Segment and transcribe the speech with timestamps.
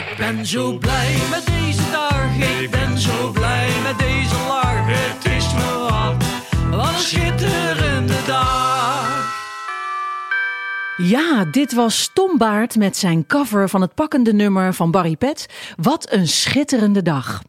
[0.00, 2.36] Ik ben zo blij met deze dag.
[2.60, 4.86] Ik ben zo blij met deze lach.
[4.86, 6.24] Het is me wat,
[6.70, 9.38] wat een schitterende dag.
[10.96, 15.46] Ja, dit was Tom Baert met zijn cover van het pakkende nummer van Barry Pet.
[15.76, 17.42] Wat een schitterende dag.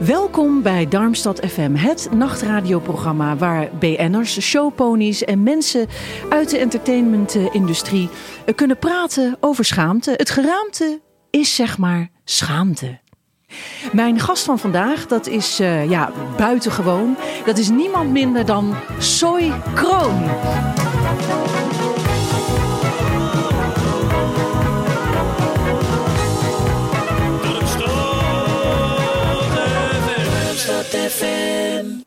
[0.00, 5.86] Welkom bij Darmstad FM, het nachtradioprogramma waar BN'ers, showponies en mensen
[6.28, 8.08] uit de entertainmentindustrie
[8.54, 10.12] kunnen praten over schaamte.
[10.16, 11.00] Het geraamte
[11.40, 12.98] is zeg maar schaamte.
[13.92, 17.16] Mijn gast van vandaag, dat is eh, ja, buitengewoon.
[17.44, 20.22] Dat is niemand minder dan Soy Kroon.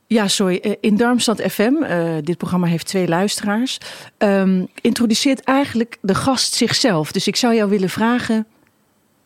[0.08, 0.58] Ja, sorry.
[0.62, 3.78] eh, In Darmstad FM, eh, dit programma heeft twee luisteraars,
[4.18, 7.12] ehm, introduceert eigenlijk de gast zichzelf.
[7.12, 8.48] Dus ik zou jou willen vragen,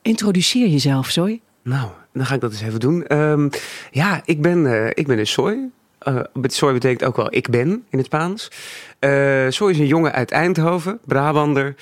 [0.02, 1.42] introduceer jezelf, sorry.
[1.64, 3.08] Nou, dan ga ik dat eens even doen.
[3.08, 3.50] Ehm,
[3.92, 5.58] ja, ik ben, eh, ik ben een soy.
[6.00, 8.52] Eh met soy betekent ook wel ik ben in het Spaans.
[9.00, 11.76] Eh soy is een jongen uit Eindhoven, Brabander,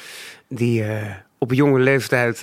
[0.48, 0.84] die
[1.38, 2.40] op een jonge leeftijd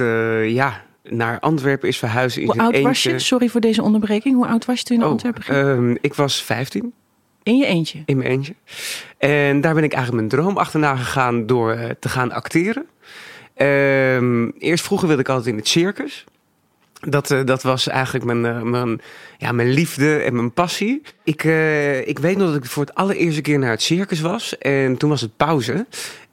[0.52, 3.18] ja, naar Antwerpen is verhuisd in Hoe oud was je?
[3.18, 4.34] Sorry voor deze onderbreking.
[4.34, 5.56] Hoe oud was je toen naar Oh, Antwerpen ging?
[5.58, 6.92] ehm, ik was 15
[7.42, 8.02] In je eentje.
[8.06, 8.54] in mijn eentje.
[9.18, 12.86] En daar ben ik eigenlijk mijn droom achterna gegaan door te gaan acteren.
[13.56, 16.24] Ehm, eerst vroeger wilde ik altijd in het circus.
[17.00, 19.00] Dat, eh, dat was eigenlijk mijn, eh, mijn,
[19.38, 21.02] ja, mijn liefde en mijn passie.
[21.24, 24.58] Ik, eh, ik weet nog dat ik voor het allereerste keer naar het circus was.
[24.58, 25.86] En toen was het pauze.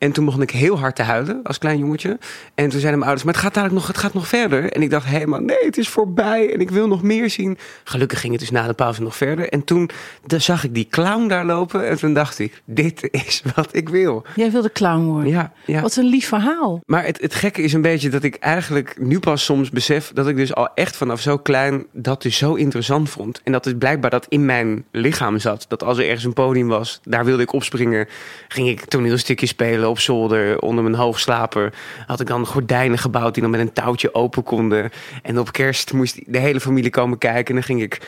[0.04, 2.18] En toen begon ik heel hard te huilen als klein jongetje.
[2.56, 4.72] En toen zeiden mijn ouders, maar het gaat, eigenlijk nog, het gaat nog verder.
[4.72, 6.54] En ik dacht helemaal, nee, het is voorbij.
[6.54, 7.58] En ik wil nog meer zien.
[7.84, 9.50] Gelukkig ging het dus na de pauze nog verder.
[9.50, 9.90] En toen
[10.26, 11.88] dan zag ik die clown daar lopen.
[11.88, 14.26] En toen dacht ik, dit is wat ik wil.
[14.36, 15.32] Jij wilde clown worden.
[15.32, 15.82] Ja, ja.
[15.82, 16.82] Wat een lief verhaal.
[16.86, 20.28] Maar het, het gekke is een beetje dat ik eigenlijk nu pas soms besef dat
[20.28, 23.42] ik dus al echt vanaf zo klein dat dus zo interessant vond.
[23.44, 25.66] En dat is blijkbaar dat in mijn lichaam zat.
[25.68, 28.08] Dat als er ergens een podium was, daar wilde ik opspringen.
[28.48, 31.74] Ging ik toneelstukjes spelen op zolder, onder mijn hoogslaper.
[32.08, 34.92] Had ik dan gordijnen gebouwd die dan met een touwtje open konden.
[35.22, 37.46] En op kerst moest de hele familie komen kijken.
[37.48, 38.00] En dan ging ik,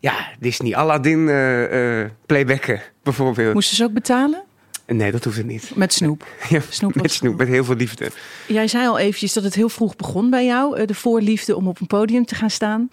[0.00, 3.54] ja, Disney Aladdin eh, eh, playbacken bijvoorbeeld.
[3.54, 4.42] Moesten ze ook betalen?
[4.86, 5.70] Nee, dat hoefde niet.
[5.74, 6.24] Met snoep.
[6.48, 8.10] Ja, Snoep met snoep, met heel veel liefde.
[8.46, 11.68] Jij zei al eventjes dat het heel vroeg begon bij jou, eh, de voorliefde om
[11.68, 12.88] op een podium te gaan staan.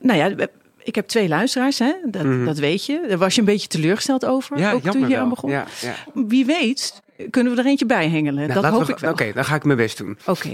[0.00, 0.48] Nou ja,
[0.82, 1.92] ik heb twee luisteraars, hè?
[2.04, 3.04] Dat, dat weet je.
[3.08, 4.62] Daar was je een beetje teleurgesteld over, Mhm.
[4.64, 5.50] Ja, ook toen je aan begon.
[5.50, 5.94] Ja, ja.
[6.14, 8.48] Wie weet, kunnen we er eentje bij hengelen.
[8.48, 9.10] Nou, dat hoop we- ik wel.
[9.10, 10.18] Oké, dan ga ik mijn best doen.
[10.26, 10.50] Oké.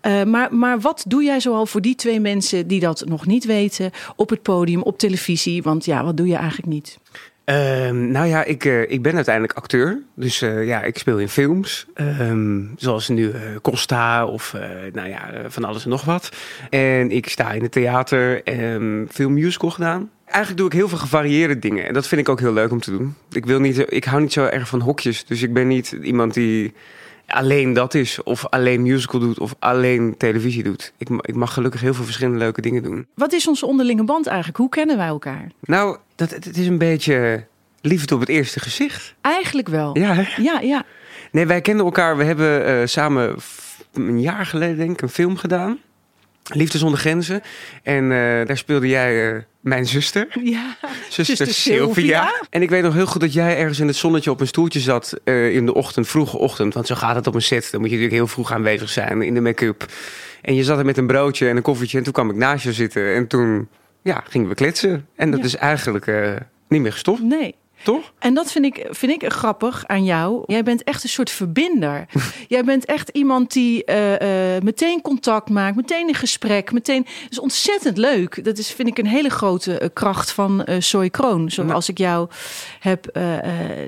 [0.00, 3.44] Eh, maar, maar wat doe jij zoal voor die twee mensen die dat nog niet
[3.44, 5.62] weten op het podium, op televisie?
[5.62, 6.98] Want ja, wat doe je eigenlijk niet?
[7.50, 9.98] Ehm, nou ja, ik, eh, ik ben uiteindelijk acteur.
[10.14, 11.86] Dus eh, ja, ik speel in films.
[11.94, 14.56] Ehm, zoals nu eh, Costa of
[14.92, 16.28] nou ja, van alles en nog wat.
[16.70, 20.10] En ik sta in het theater en veel musical gedaan.
[20.24, 21.86] Eigenlijk doe ik heel veel gevarieerde dingen.
[21.86, 23.14] En dat vind ik ook heel leuk om te doen.
[23.30, 25.24] Ik, wil niet, ik hou niet zo erg van hokjes.
[25.24, 26.72] Dus ik ben niet iemand die
[27.30, 28.22] alleen dat is.
[28.22, 29.38] Of alleen musical doet.
[29.38, 30.92] Of alleen televisie doet.
[30.98, 33.06] Ik, ik mag gelukkig heel veel verschillende leuke dingen doen.
[33.14, 34.58] Wat is onze onderlinge band eigenlijk?
[34.58, 35.50] Hoe kennen wij elkaar?
[35.60, 37.44] Nou, dat, het is een beetje
[37.80, 39.14] liefde op het eerste gezicht.
[39.20, 39.98] Eigenlijk wel.
[39.98, 40.42] Ja, hè?
[40.42, 40.60] ja.
[40.60, 40.84] ja.
[41.32, 42.16] Nee, wij kennen elkaar.
[42.16, 43.36] We hebben eh, samen
[43.92, 45.78] een jaar geleden, denk ik, een film gedaan.
[46.52, 47.42] Liefde zonder grenzen.
[47.82, 50.26] En eh, daar speelde jij eh, mijn zuster.
[50.42, 50.76] Ja.
[51.08, 52.32] Zuster, Zuster Sylvia.
[52.50, 54.80] En ik weet nog heel goed dat jij ergens in het zonnetje op een stoeltje
[54.80, 56.74] zat eh, in de ochtend, vroege ochtend.
[56.74, 57.68] Want zo gaat het op een set.
[57.70, 59.86] Dan moet je natuurlijk heel vroeg aanwezig zijn in de make-up.
[60.42, 61.98] En je zat er met een broodje en een koffietje.
[61.98, 63.14] En toen kwam ik naast je zitten.
[63.14, 63.68] En toen
[64.02, 65.06] ja, gingen we kletsen.
[65.16, 65.46] En dat Ja.
[65.46, 66.06] is eigenlijk
[66.68, 67.54] niet meer gestopt, Nee.
[67.82, 68.12] Toch?
[68.18, 70.42] En dat vind ik, vind ik grappig aan jou.
[70.46, 72.06] Jij bent echt een soort verbinder.
[72.48, 77.02] Jij bent echt iemand die eh, eh, meteen contact maakt, meteen een gesprek, meteen.
[77.02, 78.44] Dat is ontzettend leuk.
[78.44, 81.98] Dat is, vind ik, een hele grote eh, kracht van eh Soy Kroon, zoals ik
[81.98, 82.28] jou
[82.80, 83.18] heb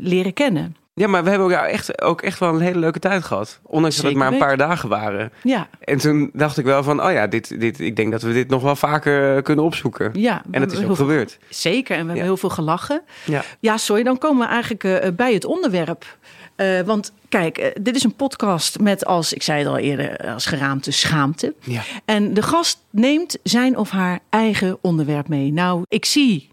[0.01, 0.77] leren kennen.
[0.95, 3.61] Ja, maar we hebben ook, echt, ook echt wel een hele leuke tijd gehad.
[3.63, 5.33] Ondanks dat het maar een paar dagen waren.
[5.43, 8.33] Ja, En toen dacht ik wel van, oh ja, dit, dit, ik denk dat we
[8.33, 10.11] dit nog wel vaker eh, kunnen opzoeken.
[10.15, 10.43] ja.
[10.51, 11.39] En dat is ook veel- gebeurd.
[11.49, 12.23] Zeker, en we hebben Ja.
[12.23, 13.03] heel veel gelachen.
[13.25, 13.43] Ja.
[13.61, 16.17] Ja, sorry, dan komen we eigenlijk eh, bij het onderwerp.
[16.57, 20.17] Eh, want kijk, eh, dit is een podcast met als, ik zei het al eerder,
[20.33, 21.55] als geraamte schaamte.
[21.61, 21.83] Ja.
[22.05, 25.53] En de gast neemt zijn of haar eigen onderwerp mee.
[25.53, 26.51] Nou, ik zie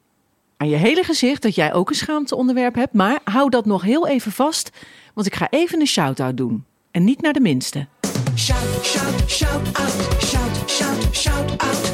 [0.59, 2.93] aan je hele gezicht dat jij ook een schaamteonderwerp hebt.
[2.93, 4.69] Maar hou dat nog heel even vast,
[5.13, 6.65] want ik ga even een shout-out doen.
[6.91, 7.87] En niet naar de minste.
[8.35, 10.23] Shout, shout, shout out.
[10.23, 11.89] Shout, shout, shout out.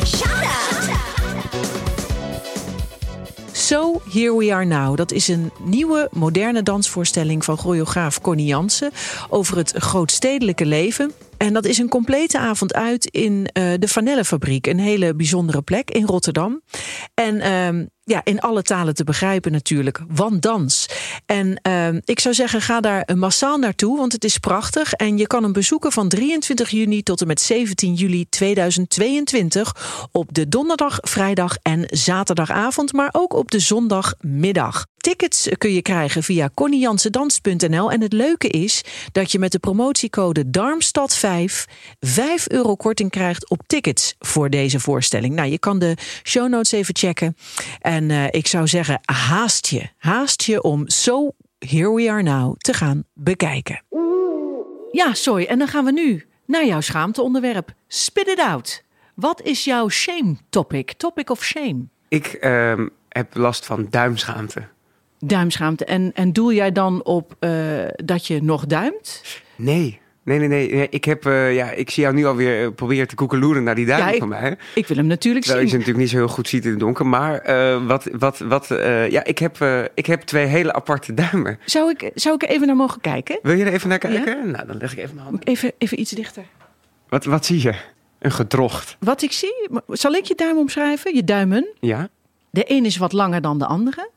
[3.51, 4.97] So Here We Are Now.
[4.97, 8.91] Dat is een nieuwe, moderne dansvoorstelling van choreograaf Connie Jansen
[9.29, 11.11] over het grootstedelijke leven.
[11.37, 15.91] En dat is een complete avond uit in eh, de Vanellenfabriek, een hele bijzondere plek
[15.91, 16.61] in Rotterdam.
[17.13, 20.89] En ehm, ja, in alle talen te begrijpen natuurlijk, want dans.
[21.25, 24.93] En ehm, ik zou zeggen, ga daar massaal naartoe, want het is prachtig.
[24.93, 30.33] En je kan hem bezoeken van 23 juni tot en met 17 juli 2022 op
[30.33, 34.85] de donderdag, vrijdag en zaterdagavond, maar ook op de zondagmiddag.
[35.05, 37.91] Tickets kun je krijgen via conniejansendans.nl.
[37.91, 41.53] En het leuke is dat je met de promotiecode Darmstad5
[41.99, 45.35] 5 euro korting krijgt op tickets voor deze voorstelling.
[45.35, 47.35] Nou, je kan de show notes even checken.
[47.79, 49.89] En eh, ik zou zeggen, haast je.
[49.97, 53.83] Haast je om So Here We Are Now te gaan bekijken.
[54.91, 55.45] Ja, sorry.
[55.45, 57.73] En dan gaan we nu naar jouw schaamteonderwerp.
[57.87, 58.83] Spit it out.
[59.15, 60.93] Wat is jouw shame topic?
[60.93, 61.87] Topic of shame?
[62.07, 64.73] Ik ehm, heb last van duimschaamte.
[65.27, 65.85] Duimschaamte.
[65.85, 67.51] En, en doel jij dan op eh,
[67.95, 69.23] dat je nog duimt?
[69.55, 69.99] Nee.
[70.23, 70.73] Nee, nee, nee.
[70.73, 70.87] nee.
[70.89, 73.85] Ik, heb, eh, ja, ik zie jou nu alweer eh, proberen te koekeloeren naar die
[73.85, 74.57] duim Ja, van mij.
[74.75, 75.85] Ik wil hem natuurlijk Terwijl je ze zien.
[75.85, 77.05] natuurlijk niet zo heel goed ziet in het donker.
[77.07, 77.41] Maar
[77.87, 78.67] wat, wat, wat,
[79.09, 79.57] ja, ik, heb,
[79.93, 81.59] ik heb twee hele aparte duimen.
[81.65, 83.39] Zou ik, zou ik er even naar mogen kijken?
[83.41, 84.51] Wil je er even naar kijken?
[84.51, 85.43] Nou, dan leg ik even mijn handen.
[85.43, 86.43] Even, even iets dichter.
[87.09, 87.73] Wat, wat zie je?
[88.19, 88.97] Een gedrocht.
[88.99, 91.15] Wat ik zie, zal ik je duim omschrijven?
[91.15, 91.67] Je duimen.
[91.79, 92.09] Ja?
[92.49, 94.09] De een is wat langer dan de andere.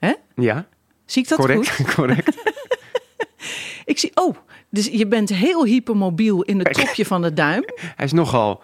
[0.00, 0.12] Hè?
[0.34, 0.66] Ja?
[1.04, 1.94] Zie ik dat correct, goed?
[1.94, 2.36] correct.
[3.84, 4.36] Ik zie, oh,
[4.68, 7.64] dus je bent heel hypermobiel in het topje van de duim
[7.96, 8.62] Hij is nogal,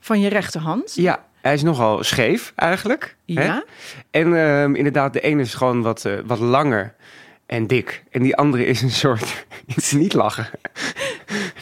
[0.00, 0.94] van je rechterhand.
[0.94, 3.16] ja, hij is nogal scheef eigenlijk.
[3.26, 3.44] hè?
[3.44, 3.64] Ja.
[4.10, 6.94] En ehm, inderdaad, de ene is gewoon wat, eh, wat langer
[7.46, 8.04] en dik.
[8.10, 9.46] En die andere is een soort,
[9.90, 10.50] niet lachen.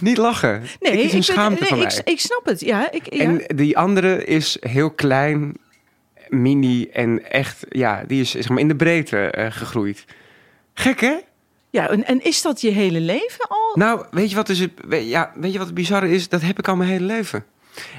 [0.01, 0.63] niet lachen.
[0.81, 2.03] Nee, het is een ik, schaamte nee, van ik, mij.
[2.05, 2.61] ik snap het.
[2.61, 3.25] Ja, ik, ja.
[3.25, 5.57] En die andere is heel klein,
[6.31, 10.05] mini en echt, ja, die is zeg maar in de breedte eh, gegroeid.
[10.75, 11.17] Gek hè?
[11.71, 13.73] ja en, en is dat je hele leven al?
[13.75, 16.29] Nou, weet je wat, dus het, ja, weet je wat het bizarre is?
[16.29, 17.45] Dat heb ik al mijn hele leven.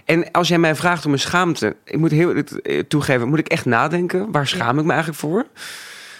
[0.06, 3.48] En als jij mij vraagt om een schaamte, ik moet heel eh, toegeven, moet ik
[3.48, 4.31] echt nadenken.
[4.31, 5.45] Waar schaam ik me eigenlijk voor?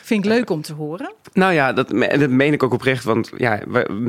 [0.02, 1.14] Vind ik leuk om te horen.
[1.34, 3.04] Nou ja, dat, dat meen ik ook oprecht.
[3.04, 3.60] Want ja,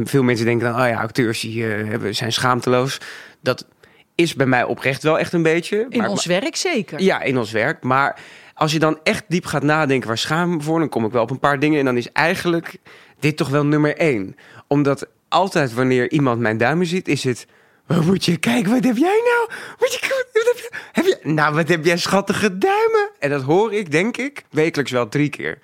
[0.04, 3.00] veel mensen denken dan, oh ja, acteurs die hebben, zijn schaamteloos.
[3.40, 3.66] Dat
[4.14, 5.86] is bij mij oprecht wel echt een beetje.
[5.88, 7.00] In maar- ons werk zeker.
[7.00, 7.82] Ja, in ons werk.
[7.82, 8.20] Maar
[8.54, 10.78] als je dan echt diep gaat nadenken, waar schaam me voor?
[10.78, 11.78] Dan kom ik wel op een paar dingen.
[11.78, 12.76] En dan is eigenlijk
[13.18, 14.36] dit toch wel nummer één.
[14.66, 17.46] Omdat altijd wanneer iemand mijn duimen ziet, is het...
[17.86, 19.60] Wat moet je kijken, wat heb jij nou?
[19.78, 19.98] Moet je,
[20.32, 23.10] wat heb, je, heb je, nou, wat heb jij schattige duimen?
[23.18, 25.58] En dat hoor ik, denk ik, wekelijks wel drie keer.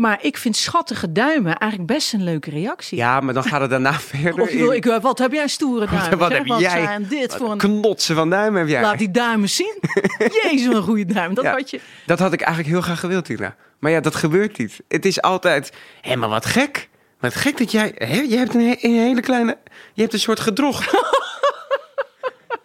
[0.00, 2.98] Maar ik vind schattige duimen eigenlijk best een leuke reactie.
[2.98, 4.42] Ja, maar dan gaat het daarna verder.
[4.42, 6.18] Of je wil, ik, eh, wat heb jij stoere duimen?
[6.18, 6.98] wat Zeg, heb jij?
[7.08, 7.58] dit voor een...
[7.58, 8.82] Knotsen van duimen heb jij.
[8.82, 9.78] Laat die duimen zien.
[10.42, 11.34] Jezus, een goede duim.
[11.34, 11.80] Dat Ja, had je...
[12.06, 13.56] dat had ik eigenlijk heel graag gewild, Tina.
[13.78, 14.80] Maar ja, dat gebeurt niet.
[14.88, 16.88] Het is altijd, hé, maar wat gek.
[17.20, 19.58] Wat gek dat jij, hè, je hebt een, he- een hele kleine,
[19.94, 20.90] je hebt een soort gedrocht.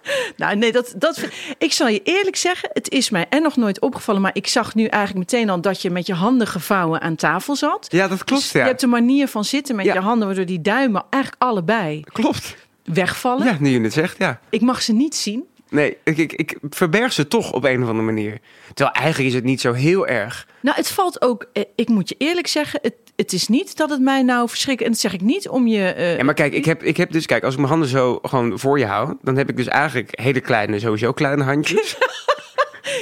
[0.37, 3.55] Nou, nee, dat, dat, vind- ik zal je eerlijk zeggen, het is mij en nog
[3.55, 7.01] nooit opgevallen, maar ik zag nu eigenlijk meteen al dat je met je handen gevouwen
[7.01, 7.87] aan tafel zat.
[7.89, 8.59] Ja, dat klopt, Dus ja.
[8.61, 9.93] Je hebt een manier van zitten met Ja.
[9.93, 12.55] je handen, waardoor die duimen eigenlijk allebei Klopt.
[12.83, 13.45] wegvallen.
[13.45, 14.39] Ja, nu je het zegt, ja.
[14.49, 15.43] Ik mag ze niet zien.
[15.69, 18.39] Nee, ik, ik, ik verberg ze toch op een of andere manier.
[18.73, 20.47] Terwijl eigenlijk is het niet zo heel erg.
[20.61, 23.89] Nou, het valt ook, eh, ik moet je eerlijk zeggen, het, het is niet dat
[23.89, 24.81] het mij nou verschrikt.
[24.81, 25.87] En dat zeg ik niet om je.
[25.87, 28.19] eh, Ja, maar kijk, ik heb, ik heb dus, kijk, als ik mijn handen zo
[28.21, 31.97] gewoon voor je hou, dan heb ik dus eigenlijk hele kleine, sowieso kleine handjes.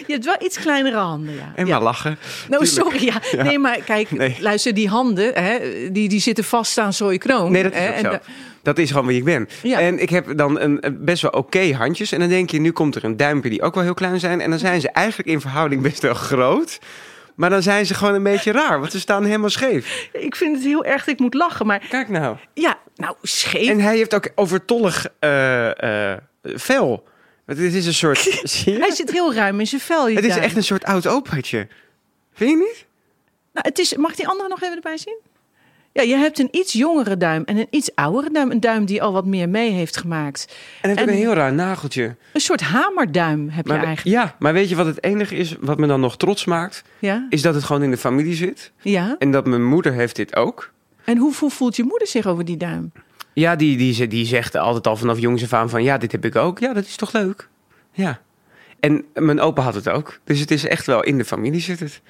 [0.08, 1.52] Je hebt wel iets kleinere handen, ja.
[1.56, 1.74] En ja.
[1.74, 2.18] maar lachen.
[2.50, 3.04] Nou, sorry.
[3.04, 3.44] Ja.
[3.44, 4.38] Nee, maar kijk, Nee.
[4.40, 5.58] luister, die handen, hè,
[5.92, 7.52] die, die zitten vast aan zo'n kroon.
[7.52, 8.18] Nee, dat is hè, ook en zo.
[8.64, 9.50] Dat is gewoon wie ik ben.
[9.64, 9.80] Ja.
[9.80, 12.12] En ik heb dan een, best wel oké handjes.
[12.12, 14.42] En dan denk je, nu komt er een duimpje die ook wel heel klein zijn.
[14.42, 16.80] En dan zijn ze eigenlijk in verhouding best wel groot.
[17.36, 20.10] Maar dan zijn ze gewoon een beetje raar, want ze staan helemaal scheef.
[20.12, 22.38] Ik vind het heel erg dat ik moet lachen, maar Kijk nou.
[22.54, 23.70] ja, nou, scheef.
[23.70, 27.04] En hij heeft ook overtollig eh, vel.
[27.46, 28.18] Want Het is een soort...
[28.44, 28.80] zie je?
[28.80, 30.10] Hij zit heel ruim in zijn vel.
[30.10, 30.42] Het is duim.
[30.44, 31.68] echt een soort oud opaatje.
[32.34, 32.86] Vind je niet?
[33.54, 35.18] Nou, het is, mag die andere nog even erbij zien?
[35.92, 38.52] Ja, je hebt een iets jongere duim en een iets oudere duim.
[38.52, 40.56] Een duim die al wat meer mee heeft gemaakt.
[40.82, 42.16] En ook En- een heel raar nageltje.
[42.34, 44.18] Een soort hamerduim heb je Maar, eigenlijk.
[44.18, 46.84] ja, maar weet je wat het enige is wat me dan nog trots maakt?
[47.00, 47.26] Ja?
[47.30, 48.72] Is dat het gewoon in de familie zit.
[48.82, 49.16] ja.
[49.20, 50.72] En dat mijn moeder heeft dit ook.
[51.04, 52.92] En hoe, hoe voelt je moeder zich over die duim?
[53.34, 55.84] Ja, die, die, ze- die zegt altijd al vanaf jongs af aan van...
[55.84, 56.60] ja, dit heb ik ook.
[56.60, 57.50] Ja, dat is toch leuk?
[57.92, 58.20] Ja.
[58.80, 60.20] En mijn opa had het ook.
[60.24, 62.02] Dus het is echt wel in de familie zit het.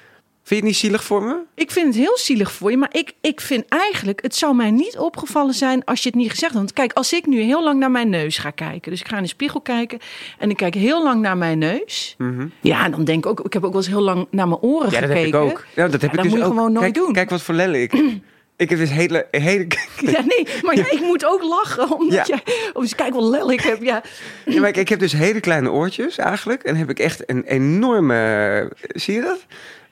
[0.42, 1.36] Vind je het niet zielig voor me?
[1.54, 4.70] Ik vind het heel zielig voor je, maar ik, ik vind eigenlijk, het zou mij
[4.70, 6.60] niet opgevallen zijn als je het niet gezegd had.
[6.60, 9.16] Want kijk, als ik nu heel lang naar mijn neus ga kijken, dus ik ga
[9.16, 9.98] in de spiegel kijken
[10.38, 12.16] en ik kijk heel lang naar mijn neus.
[12.60, 14.86] Ja, dan denk ik ook, ik heb ook wel eens heel lang naar mijn oren
[14.86, 14.94] Mhm.
[14.94, 15.38] Ja, dat gekeken.
[15.40, 15.64] heb ik ook.
[15.74, 16.52] Ja, dat heb Ja, ik dat dus moet je ook.
[16.52, 17.12] gewoon nooit kijk, doen.
[17.12, 17.92] Kijk wat voor lellen ik.
[18.56, 19.26] ik heb dus hele...
[19.30, 19.66] hele
[20.12, 22.40] Ja, nee, maar ja, ik moet ook lachen, omdat Ja.
[22.44, 23.82] jij, oh, dus kijk wat lel ik heb.
[23.82, 24.02] Ja,
[24.44, 26.62] Ja, maar ik, ik heb dus hele kleine oortjes eigenlijk.
[26.62, 28.70] En heb ik echt een enorme...
[28.80, 29.38] Zie je dat?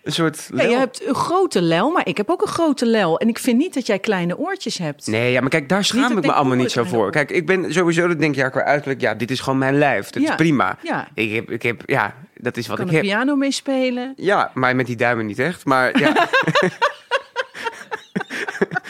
[0.03, 0.49] Een soort...
[0.55, 3.19] Ja, je hebt een grote lel, maar ik heb ook een grote lel.
[3.19, 5.07] En ik vind niet dat jij kleine oortjes hebt.
[5.07, 7.11] Nee, ja, maar kijk, daar schaam ik ik me allemaal oh, niet zo ik voor.
[7.11, 9.79] Kijk, ik ben sowieso, dat denk je ja, qua uiterlijk, ja, dit is gewoon mijn
[9.79, 10.11] lijf.
[10.11, 10.79] Dat Ja, is prima.
[10.83, 11.09] ja.
[11.15, 13.03] Ik heb, ik heb, ja, dat is wat kan ik heb.
[13.03, 14.13] piano mee spelen.
[14.17, 15.65] Ja, maar met die duimen niet echt.
[15.65, 16.13] Maar ja.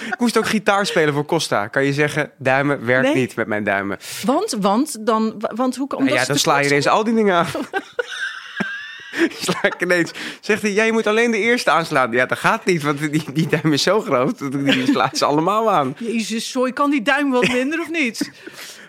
[0.06, 1.66] ik moest ook gitaar spelen voor Costa.
[1.66, 3.14] Kan je zeggen, duimen werkt Nee.
[3.14, 3.98] niet met mijn duimen.
[4.24, 7.14] Want, want, dan, want hoe kan Nou omdat ja, dan sla je ineens al die
[7.14, 7.46] dingen aan.
[9.44, 10.10] sla ik ineens.
[10.40, 12.12] Zegt hij, ja, je moet alleen de eerste aanslaan.
[12.12, 14.38] Ja, dat gaat niet, want die, die duim is zo groot.
[14.38, 15.94] dat Die slaat ze allemaal aan.
[15.98, 18.30] Jezus, sorry, kan die duim wat minder of niet?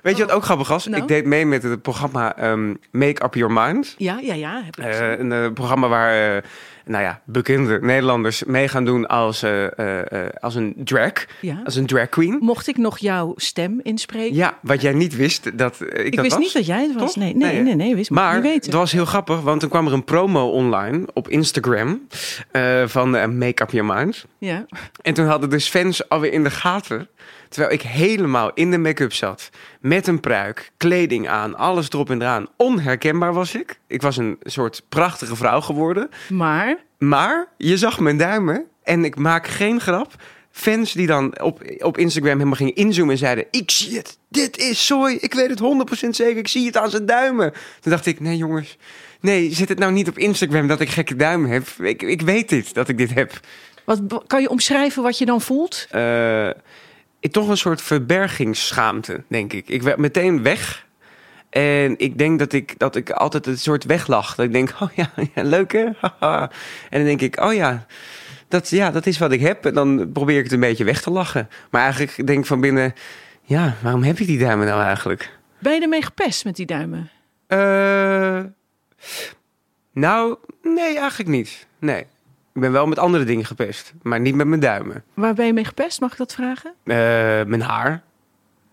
[0.03, 0.87] Weet je wat ook grappig was?
[0.87, 1.01] Nou?
[1.01, 3.95] Ik deed mee met het programma ehm, Make Up Your Mind.
[3.97, 4.61] Ja, ja, ja.
[4.65, 6.41] Heb ik Eh, een eh, programma waar eh,
[6.85, 9.45] nou ja, bekende Nederlanders mee gaan doen als,
[10.39, 11.11] als een drag.
[11.41, 11.61] Ja.
[11.63, 12.37] Als een drag queen.
[12.39, 14.35] Mocht ik nog jouw stem inspreken?
[14.35, 16.43] Ja, wat jij niet wist dat ik, ik dat wist was.
[16.43, 17.15] niet dat jij het was.
[17.15, 18.65] Nee, nee, Nee, nee, nee, wist Maar niet weten.
[18.65, 22.01] het was heel grappig, want toen kwam er een promo online op Instagram
[22.85, 24.25] van Make Up Your Mind.
[24.37, 24.65] Ja.
[25.01, 27.07] En toen hadden dus fans alweer in de gaten.
[27.53, 29.49] Terwijl ik helemaal in de make-up zat.
[29.79, 32.47] Met een pruik, kleding aan, alles erop en eraan.
[32.57, 33.79] Onherkenbaar was ik.
[33.87, 36.09] Ik was een soort prachtige vrouw geworden.
[36.29, 38.65] Maar, Maar je zag mijn duimen.
[38.83, 40.11] En ik maak geen grap.
[40.51, 43.45] Fans die dan op, op Instagram helemaal gingen inzoomen en zeiden...
[43.51, 45.15] Ik zie het, dit is zooi.
[45.15, 45.59] Ik weet het
[46.05, 47.51] 100% zeker, ik zie het aan zijn duimen.
[47.79, 48.77] Toen dacht ik, nee jongens...
[49.19, 51.67] Nee, zet het nou niet op Instagram dat ik gekke duimen heb.
[51.79, 53.39] Ik, ik weet dit, dat ik dit heb.
[53.83, 55.87] wat, kan je omschrijven wat je dan voelt?
[55.91, 56.49] eh,
[57.23, 59.67] ik- toch een soort verbergingsschaamte, denk ik.
[59.67, 60.85] Ik werd meteen weg.
[61.49, 64.35] En ik denk dat ik, dat ik altijd een soort weglag.
[64.35, 65.83] Dat ik denk, oh ja, ja leuk hè?
[66.19, 66.49] En
[66.89, 67.85] dan denk ik, oh ja
[68.47, 69.65] dat, ja, dat is wat ik heb.
[69.65, 71.49] En dan probeer ik het een beetje weg te lachen.
[71.71, 72.93] Maar eigenlijk denk ik van binnen,
[73.43, 75.37] ja, waarom heb ik die duimen nou eigenlijk?
[75.59, 77.09] Ben je ermee gepest met die duimen?
[77.47, 78.39] Eh,
[79.93, 81.67] nou, nee, eigenlijk niet.
[81.79, 82.05] Nee.
[82.53, 85.03] Ik ben wel met andere dingen gepest, maar niet met mijn duimen.
[85.13, 85.99] Waar ben je mee gepest?
[85.99, 86.73] Mag ik dat vragen?
[86.83, 86.95] Eh,
[87.45, 88.03] mijn haar.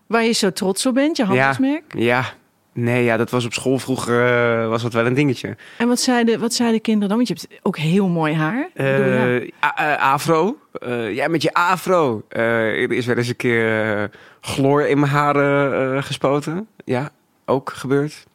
[0.07, 1.83] Waar je zo trots op bent, je handelsmerk?
[1.97, 2.25] Ja,
[2.73, 5.55] nee, ja, dat was op school vroeger uh, was dat wel een dingetje.
[5.77, 7.17] En wat zeiden, wat zeiden kinderen dan?
[7.17, 8.69] Want je hebt ook heel mooi haar.
[8.73, 8.97] Ja.
[8.97, 10.57] Uh, uh, afro.
[10.79, 12.23] Uh, ja, met je afro.
[12.29, 14.09] Er is wel eens een keer
[14.41, 16.67] chloor in mijn haren gespoten.
[16.85, 17.09] Ja,
[17.45, 18.25] ook gebeurd.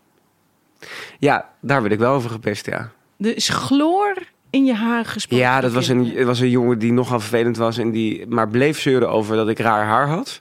[1.19, 2.91] Ja, daar werd ik wel over gepest, ja.
[3.17, 4.17] Dus chloor
[4.57, 5.45] in je haar gespoten?
[5.45, 8.81] Ja, dat was een, was een jongen die nogal vervelend was en die maar bleef
[8.81, 10.41] zeuren over dat ik raar haar had.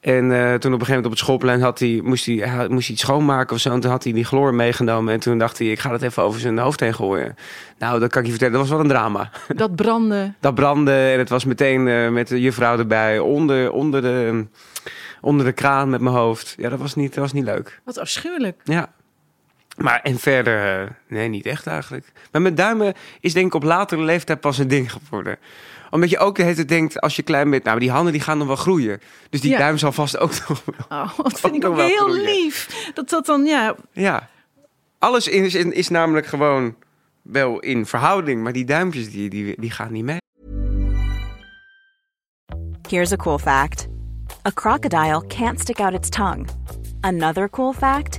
[0.00, 2.86] En uh, toen op een gegeven moment op het schoolplein had hij, moest, hij, moest
[2.86, 3.72] hij iets schoonmaken of zo.
[3.72, 5.12] En toen had hij die chloor meegenomen.
[5.12, 7.34] En toen dacht hij, ik ga dat even over zijn hoofd heen gooien.
[7.78, 9.30] Nou, dat kan ik je vertellen, dat was wel een drama.
[9.56, 10.32] Dat brandde.
[10.40, 14.46] Dat brandde en het was meteen uh, met de juffrouw erbij onder, onder, de,
[15.20, 16.54] onder de kraan met mijn hoofd.
[16.56, 17.80] Ja, dat was niet, dat was niet leuk.
[17.84, 18.60] Wat afschuwelijk.
[18.64, 18.92] Ja.
[19.78, 22.12] Maar en verder, uh, nee, niet echt eigenlijk.
[22.32, 25.38] Maar met duimen is denk ik op latere leeftijd pas een ding geworden
[25.90, 28.22] omdat je ook de hele tijd denkt, als je klein bent, nou, die handen die
[28.22, 29.00] gaan nog wel groeien.
[29.30, 29.58] Dus die Ja.
[29.58, 30.98] duim zal vast ook nog wel.
[31.00, 32.24] Oh, dat vind ik nog ook wel heel groeien.
[32.24, 32.90] lief.
[32.94, 33.74] Dat dat dan, ja.
[33.92, 34.28] Ja.
[34.98, 36.74] Alles is, is, is namelijk gewoon
[37.22, 40.18] wel in verhouding, maar die duimpjes die, die, die gaan niet mee.
[42.88, 43.86] Here's a cool fact
[44.46, 46.46] a crocodile can't stick out its tongue.
[47.00, 48.18] Another cool fact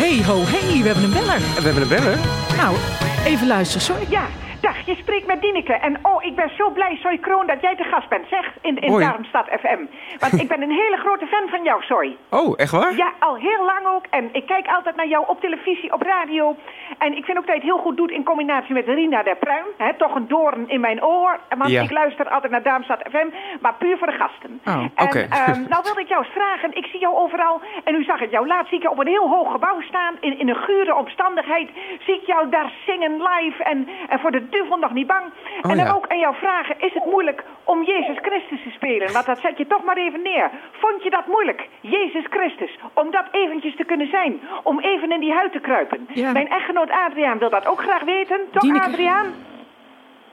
[0.00, 1.38] Hey ho, hey, we hebben een beller.
[1.38, 2.18] We hebben een beller.
[2.56, 2.76] Nou,
[3.24, 4.06] even luisteren, sorry.
[4.08, 4.26] Ja,
[4.86, 5.72] dag, je spreekt met Dineke.
[5.72, 8.78] En oh, ik ben zo blij, Soy Kroon, dat jij te gast bent, zeg, in,
[8.78, 9.04] in Hoi.
[9.04, 9.80] Darmstad FM.
[10.18, 12.16] Want ik ben een hele grote fan van jou, Soy.
[12.30, 12.96] Oh, echt waar?
[12.96, 14.04] Ja, al heel lang ook.
[14.10, 16.56] En ik kijk altijd naar jou op televisie, op radio.
[16.98, 19.36] En ik vind ook dat je het heel goed doet in combinatie met Rina der
[19.36, 19.66] Pruim.
[19.98, 21.38] Toch een doorn in mijn oor.
[21.58, 21.82] Want Ja.
[21.82, 23.26] ik luister altijd naar Darmstad FM,
[23.60, 24.60] maar puur voor de gasten.
[24.64, 25.18] Oh, en, oké.
[25.30, 26.76] ehm, nou wilde ik jou eens vragen.
[26.76, 27.60] Ik zie jou overal.
[27.84, 30.14] En u zag het jou laatst zie ik jou op een heel hoog gebouw staan.
[30.20, 31.68] In, in een gure omstandigheid.
[32.06, 33.62] Zie ik jou daar zingen live.
[33.62, 35.24] En, en voor de duivel nog niet bang.
[35.62, 35.92] Oh, en dan ja.
[35.92, 36.74] ook aan jou vragen.
[36.78, 39.12] Is het moeilijk om Jezus Christus te spelen?
[39.12, 40.50] Want dat zet je toch maar even neer.
[40.72, 41.68] Vond je dat moeilijk?
[41.80, 42.78] Jezus Christus.
[42.94, 44.40] Om dat eventjes te kunnen zijn.
[44.62, 46.08] Om even in die huid te kruipen.
[46.12, 46.32] Ja.
[46.32, 48.40] Mijn echtgenoot Adriaan wil dat ook graag weten.
[48.50, 48.80] Toch.
[48.80, 49.26] Adriaan?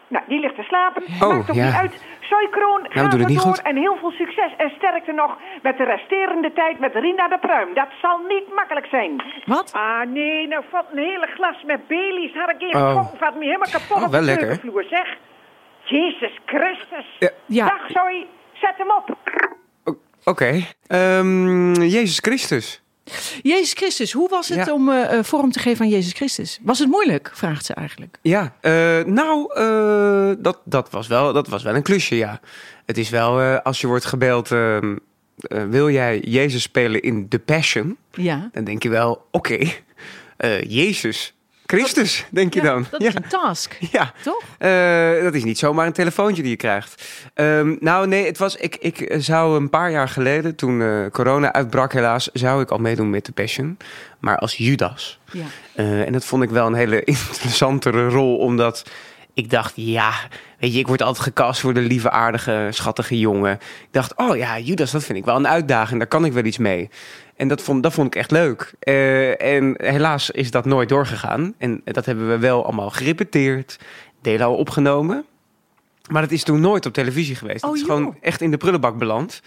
[0.08, 1.04] Nou, die ligt te slapen.
[1.22, 1.66] Oh, Maakt ook ja.
[1.66, 2.06] niet uit.
[2.30, 3.54] Soy Kroon, ga doe het maar niet door.
[3.54, 3.62] goed.
[3.62, 7.74] En heel veel succes en sterkte nog met de resterende tijd met Rina de Pruim.
[7.74, 9.24] Dat zal niet makkelijk zijn.
[9.46, 9.72] Wat?
[9.74, 12.34] Ah, nee, nou valt een hele glas met Baileys.
[12.34, 13.06] Had ik even Oh.
[13.20, 14.48] valt me helemaal kapot Oh, op wel de lekker.
[14.48, 15.18] keukenvloer, zeg.
[15.84, 17.16] Jezus Christus.
[17.20, 17.30] Ja.
[17.46, 17.66] Ja.
[17.66, 18.28] Dag, sorry.
[18.54, 19.16] Zet hem op.
[20.24, 20.62] Oké.
[20.88, 22.84] Ehm, Jezus Christus.
[23.42, 24.74] Jezus Christus, hoe was het Ja.
[24.74, 26.60] om eh, eh, vorm te geven aan Jezus Christus?
[26.62, 28.18] Was het moeilijk, vraagt ze eigenlijk.
[28.22, 29.54] Ja, eh, nou,
[30.42, 32.40] dat, dat, was wel, dat was wel een klusje, ja.
[32.86, 34.96] Het is wel, als je wordt gebeld, ehm,
[35.38, 37.98] eh, wil jij Jezus spelen in The Passion?
[38.12, 38.50] Ja.
[38.52, 39.72] Dan denk je wel, oké,
[40.68, 41.34] Jezus,
[41.68, 42.86] Christus, denk je dan.
[42.92, 43.08] Dat ja.
[43.08, 44.44] is een task, Ja, toch?
[44.58, 47.04] Eh, dat is niet zomaar een telefoontje die je krijgt.
[47.34, 48.56] Ehm, nou, nee, het was.
[48.56, 52.78] Ik, ik zou een paar jaar geleden, toen eh, corona uitbrak, helaas, zou ik al
[52.78, 53.78] meedoen met de Passion.
[54.20, 55.20] Maar als Judas.
[55.32, 55.46] Ja.
[55.76, 58.84] Eh, en dat vond ik wel een hele interessantere rol, omdat
[59.34, 60.12] ik dacht, ja,
[60.60, 63.54] weet je, ik word altijd gecast voor de lieve, aardige, schattige jongen.
[63.54, 66.44] Ik dacht, oh ja, Judas, dat vind ik wel een uitdaging, daar kan ik wel
[66.44, 66.90] iets mee.
[67.38, 68.74] En dat vond, dat vond ik echt leuk.
[68.80, 71.54] Eh, en helaas is dat nooit doorgegaan.
[71.58, 73.80] En dat hebben we wel allemaal gerepeteerd,
[74.22, 75.26] delen al opgenomen.
[76.10, 77.64] Maar het is toen nooit op televisie geweest.
[77.64, 77.96] Oh, het is joh.
[77.96, 79.42] gewoon echt in de prullenbak beland.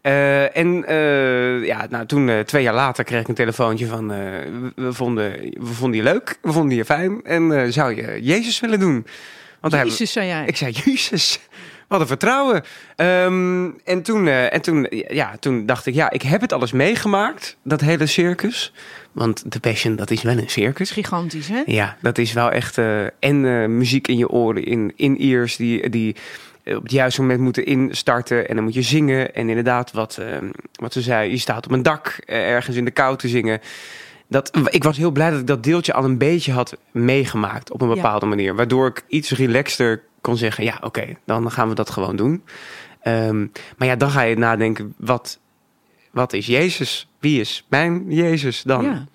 [0.00, 4.08] Eh, en eh, ja, nou, toen, twee jaar later, kreeg ik een telefoontje van...
[4.08, 7.24] we, we vonden, we vonden je leuk, we vonden je fijn...
[7.24, 9.06] en zou je Jezus willen doen?
[9.60, 10.46] Want Jezus, zei jij.
[10.46, 11.40] ik zei, Jezus,
[11.90, 12.62] wat een vertrouwen.
[12.96, 16.72] Ehm, en toen, eh, en toen, ja, toen dacht ik, ja, ik heb het alles
[16.72, 18.72] meegemaakt, dat hele circus.
[19.12, 20.90] Want The Passion, dat is wel een circus.
[20.90, 21.62] gigantisch, hè?
[21.66, 22.78] Ja, dat is wel echt...
[22.78, 26.16] eh, en eh, muziek in je oren, in, in ears, die, die
[26.64, 28.48] op het juiste moment moeten instarten.
[28.48, 29.34] En dan moet je zingen.
[29.34, 30.36] En inderdaad, wat, eh,
[30.72, 33.60] wat ze zei, je staat op een dak ergens in de kou te zingen.
[34.28, 37.80] Dat, ik was heel blij dat ik dat deeltje al een beetje had meegemaakt op
[37.80, 37.94] een Ja.
[37.94, 38.54] bepaalde manier.
[38.54, 42.42] Waardoor ik iets relaxter kon zeggen, ja oké, dan gaan we dat gewoon doen.
[43.00, 45.38] Ehm, maar ja, dan ga je nadenken, wat,
[46.10, 47.08] wat is Jezus?
[47.18, 48.84] Wie is mijn Jezus dan?
[48.84, 49.06] Ja.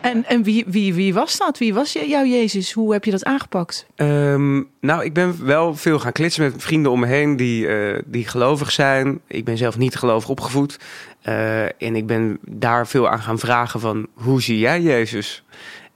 [0.00, 1.58] En, en wie, wie, wie was dat?
[1.58, 2.72] Wie was je- jouw Jezus?
[2.72, 3.86] Hoe heb je dat aangepakt?
[3.96, 8.02] Ehm, nou, ik ben wel veel gaan klitsen met vrienden om me heen die, eh,
[8.06, 9.20] die gelovig zijn.
[9.26, 10.78] Ik ben zelf niet gelovig opgevoed.
[11.22, 15.44] Eh, en ik ben daar veel aan gaan vragen van, hoe zie jij Jezus?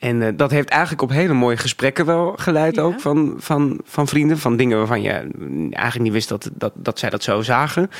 [0.05, 2.83] En eh, dat heeft eigenlijk op hele mooie gesprekken wel geleid Ja.
[2.83, 4.39] ook van, van, van vrienden.
[4.39, 5.11] Van dingen waarvan je
[5.71, 7.91] eigenlijk niet wist dat, dat, dat zij dat zo zagen.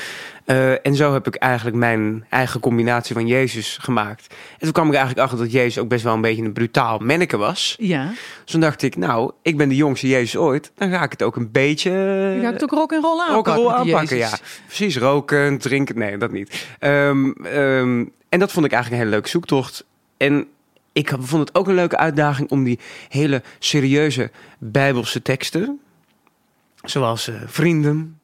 [0.45, 4.27] Eh, en zo heb ik eigenlijk mijn eigen combinatie van Jezus gemaakt.
[4.29, 6.99] En toen kwam ik eigenlijk achter dat Jezus ook best wel een beetje een brutaal
[6.99, 7.75] manneke was.
[7.79, 8.11] Ja.
[8.43, 10.71] Dus toen dacht ik, nou, ik ben de jongste Jezus ooit.
[10.75, 11.91] Dan ga ik het ook een beetje...
[11.91, 13.53] Je gaat het ook rock en roll aanpakken.
[13.53, 14.37] rock'n'roll met die aanpakken, ja.
[14.65, 16.67] Precies, roken, drinken, nee, dat niet.
[16.79, 19.85] Ehm, ehm, en dat vond ik eigenlijk een hele leuke zoektocht.
[20.17, 20.47] En
[20.95, 22.79] ik vond het ook een leuke uitdaging om die
[23.09, 25.79] hele serieuze bijbelse teksten...
[26.83, 28.19] zoals eh, vrienden...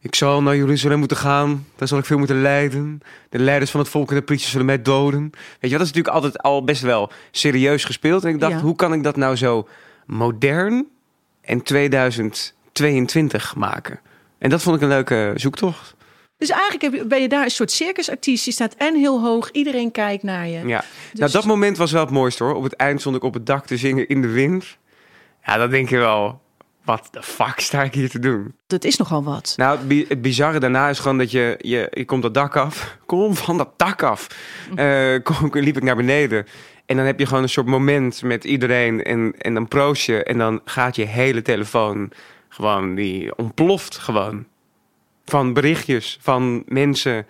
[0.00, 3.00] Ik zal naar Jeruzalem moeten gaan, daar zal ik veel moeten lijden.
[3.28, 5.30] De leiders van het volk en de priesters zullen mij doden.
[5.60, 8.24] Weet je, dat is natuurlijk altijd al best wel serieus gespeeld.
[8.24, 8.60] En ik dacht, Ja.
[8.60, 9.68] hoe kan ik dat nou zo
[10.06, 10.86] modern
[11.40, 14.00] en 2022 maken?
[14.38, 15.94] En dat vond ik een leuke zoektocht.
[16.38, 18.44] Dus eigenlijk ben je daar een soort circusartiest.
[18.44, 20.66] Je staat en heel hoog, iedereen kijkt naar je.
[20.66, 20.84] Ja.
[21.10, 22.54] Dus- Nou, dat moment was wel het mooiste hoor.
[22.54, 24.76] Op het eind stond ik op het dak te zingen in de wind.
[25.44, 26.40] Ja, dat denk je wel.
[26.84, 28.54] wat de fuck sta ik hier te doen?
[28.66, 29.54] Dat is nogal wat.
[29.56, 32.56] Nou, het, bi- het bizarre daarna is gewoon dat je, je, je komt dat dak
[32.56, 32.96] af.
[33.06, 34.26] Kom van dat dak af.
[34.74, 36.46] Eh, kom, liep ik naar beneden.
[36.86, 39.04] En dan heb je gewoon een soort moment met iedereen.
[39.04, 40.22] En, en dan proost je.
[40.24, 42.10] En dan gaat je hele telefoon
[42.48, 44.46] gewoon, die ontploft gewoon.
[45.28, 47.26] Van berichtjes, van mensen.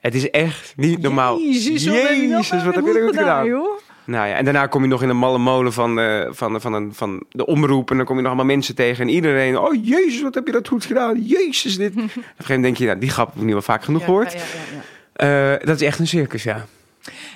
[0.00, 1.38] Het is echt niet normaal.
[1.38, 3.46] Jezus, wat heb je Jezus, wat heb je er goed gedaan?
[3.46, 3.78] joh?
[4.06, 6.72] Nou ja, en daarna kom je nog in een malle molen van, eh, van, van,
[6.72, 7.90] een, van de omroep.
[7.90, 9.08] En dan kom je nog allemaal mensen tegen.
[9.08, 11.22] En iedereen, oh jezus, wat heb je dat goed gedaan.
[11.22, 11.92] Jezus, dit.
[11.96, 14.06] Op een gegeven moment denk je, nou, die grap heb ik nu wel vaak genoeg
[14.06, 14.24] ja.
[15.12, 16.66] Eh, dat is echt een circus, ja.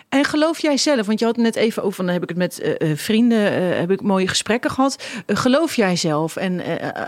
[0.08, 2.38] En geloof jij zelf, want je had het net even over, dan heb ik het
[2.38, 5.04] met eh, eh, vrienden, eh, heb ik mooie gesprekken gehad.
[5.26, 6.36] Eh, geloof jij zelf?
[6.36, 6.62] En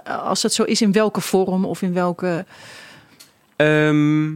[0.05, 2.45] als dat zo is, in welke vorm of in welke.
[3.57, 4.29] Ehm,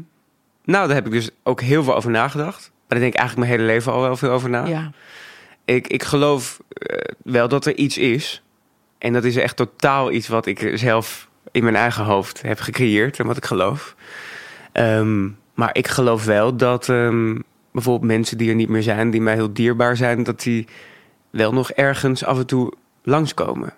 [0.65, 2.61] nou, daar heb ik dus ook heel veel over nagedacht.
[2.61, 4.67] Maar daar denk ik eigenlijk mijn hele leven al wel veel over na.
[4.67, 4.91] Ja.
[5.65, 6.61] Ik, ik geloof
[7.23, 8.43] wel dat er iets is.
[8.99, 13.19] En dat is echt totaal iets wat ik zelf in mijn eigen hoofd heb gecreëerd.
[13.19, 13.95] En wat ik geloof.
[14.73, 17.37] Ehm, maar ik geloof wel dat ehm,
[17.75, 20.67] bijvoorbeeld mensen die er niet meer zijn, die mij heel dierbaar zijn, dat die
[21.31, 23.73] wel nog ergens af en toe langskomen.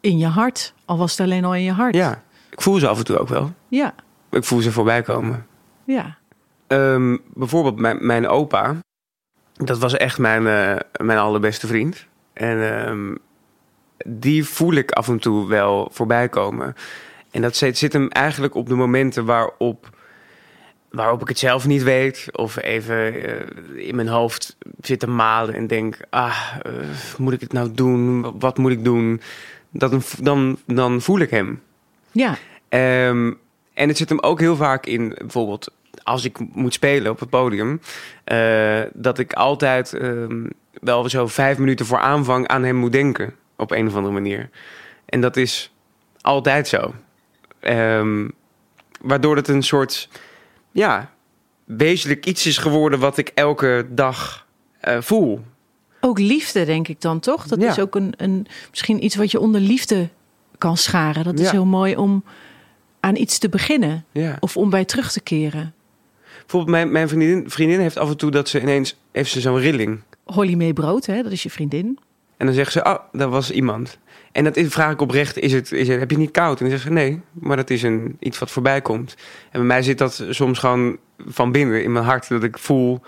[0.00, 1.94] In je hart, al was het alleen al in je hart.
[1.94, 3.52] Ja, ik voel ze af en toe ook wel.
[3.68, 3.94] Ja,
[4.30, 5.46] Ik voel ze voorbij komen.
[5.84, 6.16] ja.
[6.66, 8.76] Ehm, bijvoorbeeld mijn, mijn opa.
[9.52, 12.06] Dat was echt mijn, eh, mijn allerbeste vriend.
[12.32, 13.14] En ehm,
[14.06, 16.74] die voel ik af en toe wel voorbij komen.
[17.30, 19.96] En dat zit, zit hem eigenlijk op de momenten waarop,
[20.92, 22.28] waarop ik het zelf niet weet.
[22.32, 25.96] Of even eh, in mijn hoofd zit te malen en denk...
[26.10, 26.72] Ah, eh,
[27.18, 28.38] moet ik het nou doen?
[28.38, 29.20] Wat moet ik doen?
[29.70, 31.62] Dat, dan, dan voel ik hem.
[32.12, 32.38] Ja,
[32.72, 33.32] Ehm,
[33.74, 37.30] en het zit hem ook heel vaak in, bijvoorbeeld als ik moet spelen op het
[37.30, 37.80] podium,
[38.24, 40.46] eh, dat ik altijd ehm,
[40.80, 44.50] wel zo vijf minuten voor aanvang aan hem moet denken op een of andere manier.
[45.04, 45.72] En dat is
[46.20, 46.94] altijd zo.
[47.60, 48.28] Ehm,
[49.00, 50.08] waardoor het een soort,
[50.72, 51.10] ja,
[51.64, 54.46] wezenlijk iets is geworden wat ik elke dag
[54.80, 55.40] eh, voel.
[56.00, 57.46] ook liefde denk ik dan toch?
[57.46, 57.70] Dat Ja.
[57.70, 60.08] is ook een, een, misschien iets wat je onder liefde
[60.58, 61.24] kan scharen.
[61.24, 61.50] Dat is Ja.
[61.50, 62.24] heel mooi om
[63.00, 64.04] aan iets te beginnen.
[64.12, 64.36] Ja.
[64.40, 65.74] Of om bij terug te keren.
[66.40, 69.58] Bijvoorbeeld mijn, mijn vriendin, vriendin heeft af en toe dat ze ineens, heeft ze zo'n
[69.58, 70.00] rilling.
[70.24, 71.22] Holly mee brood, hè?
[71.22, 71.98] dat is je vriendin.
[72.36, 73.98] En dan zegt ze, oh, dat was iemand.
[74.32, 76.60] En dat is, vraag ik oprecht, is het, is het, heb je niet koud?
[76.60, 79.14] En dan zegt ze, nee, maar dat is een, iets wat voorbij komt.
[79.50, 83.00] En bij mij zit dat soms gewoon van binnen in mijn hart, dat ik voel,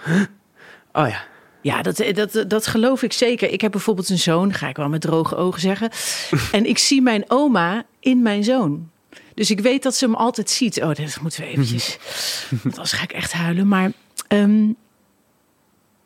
[0.93, 1.25] oh ja,
[1.61, 3.51] Ja, dat, dat, dat geloof ik zeker.
[3.51, 5.91] Ik heb bijvoorbeeld een zoon, ga ik wel met droge ogen zeggen.
[6.53, 8.91] en ik zie mijn oma in mijn zoon.
[9.35, 10.83] Dus ik weet dat ze hem altijd ziet.
[10.83, 11.99] Oh, dat moeten we eventjes.
[12.63, 13.69] Want anders ga ik echt huilen.
[13.69, 13.93] Maar
[14.29, 14.73] ehm,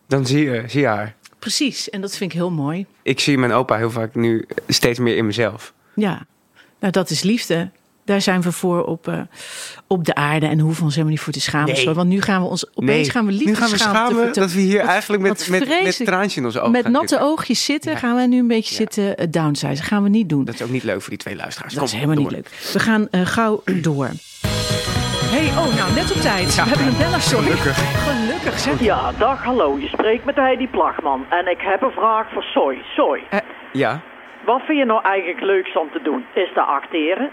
[0.07, 1.16] dan zie je, zie je haar.
[1.38, 2.87] Precies, en dat vind ik heel mooi.
[3.03, 5.72] Ik zie mijn opa heel vaak nu steeds meer in mezelf.
[5.94, 6.27] Ja,
[6.81, 7.70] nou dat is liefde.
[8.05, 9.20] Daar zijn we voor op, eh,
[9.87, 10.46] op de aarde.
[10.46, 11.72] En hoeven we ons helemaal niet voor te schamen.
[11.72, 11.83] Nee.
[11.83, 14.53] Zo, Want nu gaan we ons opeens gaan we liefde nu gaan we schamen dat
[14.53, 17.27] we hier eigenlijk met, met, met in onze ogen Met natte zitten.
[17.27, 17.98] oogjes zitten, Ja.
[17.98, 18.77] gaan we nu een beetje Ja.
[18.77, 19.83] zitten uh, downsize.
[19.83, 20.44] Gaan we niet doen.
[20.44, 21.74] Dat is ook niet leuk voor die twee luisteraars.
[21.74, 22.24] Dat is helemaal door.
[22.24, 22.48] niet leuk.
[22.72, 24.11] We gaan eh, gauw door.
[25.34, 26.48] Hey, oh, nou, net op tijd.
[26.54, 27.46] We hebben een beller, sorry.
[27.46, 27.78] Gelukkig.
[28.08, 28.80] Gelukkig, zeg.
[28.80, 29.76] Ja, dag, hallo.
[29.78, 31.26] Je spreekt met Heidi Plagman.
[31.28, 32.82] En ik heb een vraag voor Soy.
[32.96, 33.20] Soy,
[33.72, 34.00] Ja,
[34.44, 36.26] wat vind je nou eigenlijk leukst om te doen?
[36.32, 37.30] Is dat acteren,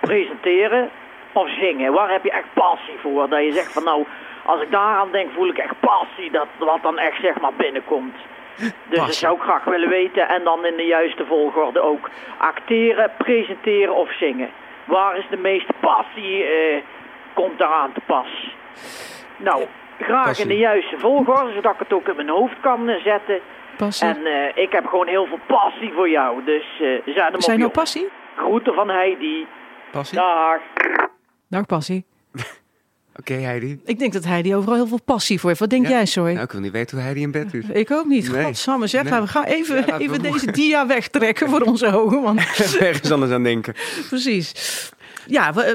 [0.00, 0.90] presenteren
[1.32, 1.92] of zingen?
[1.92, 3.28] Waar heb je echt passie voor?
[3.28, 4.06] Dat je zegt van nou,
[4.44, 6.30] als ik daaraan denk, voel ik echt passie.
[6.30, 8.16] Dat wat dan echt zeg maar binnenkomt.
[8.88, 10.28] Dus dat zou ik graag willen weten.
[10.28, 12.10] En dan in de juiste volgorde ook.
[12.38, 14.50] Acteren, presenteren of zingen.
[14.84, 16.44] Waar is de meeste passie?
[16.44, 16.82] eh,
[17.34, 18.54] komt daaraan te pas?
[19.38, 19.64] Nou,
[20.00, 20.44] graag Passie.
[20.44, 23.40] in de juiste volgorde, zodat ik het ook in mijn hoofd kan eh, zetten.
[23.76, 24.06] Passie.
[24.08, 26.44] En eh, ik heb gewoon heel veel passie voor jou.
[26.44, 28.08] Dus eh zet hem op, Zijn nou passie?
[28.36, 29.46] Groeten van Heidi.
[29.92, 30.18] passie?
[30.18, 30.60] Dag.
[31.48, 32.04] Nou, passie.
[33.20, 33.80] Oké, Heidi.
[33.84, 35.60] Ik denk dat hij die overal heel veel passie voor heeft.
[35.60, 35.90] Wat denk Ja.
[35.92, 36.32] jij, sorry?
[36.32, 37.68] Nou, ik wil niet weten hoe Heidi in bed is.
[37.68, 38.32] Ik ook niet.
[38.32, 38.44] Nee.
[38.44, 39.02] Godsamme, zeg.
[39.02, 39.10] Nee.
[39.12, 42.22] nou, We gaan even, Ja, laten we even deze dia wegtrekken voor onze ogen.
[42.22, 42.38] Want
[42.80, 43.74] Ergens anders aan denken.
[44.08, 44.52] precies.
[45.30, 45.74] Ja, eh,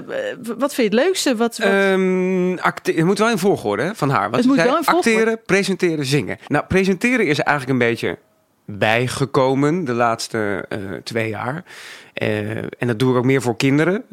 [0.57, 1.35] wat vind je het leukste?
[1.35, 1.67] Wat, wat...
[1.67, 4.29] Ehm, acte- het moet wel in volgorde hè, van haar.
[4.29, 5.09] Wat Het moet zei, wel in volgorde.
[5.11, 6.37] Acteren, presenteren, zingen.
[6.47, 8.17] Nou, presenteren is eigenlijk een beetje
[8.65, 11.63] bijgekomen de laatste eh, twee jaar.
[12.13, 14.03] Eh, en dat doe ik ook meer voor kinderen.